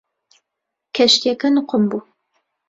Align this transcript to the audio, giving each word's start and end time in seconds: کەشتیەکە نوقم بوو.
کەشتیەکە 0.95 1.47
نوقم 1.55 1.83
بوو. 1.91 2.01